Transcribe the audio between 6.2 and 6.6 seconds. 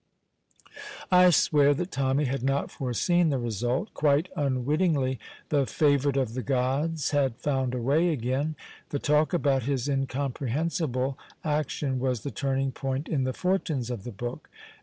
the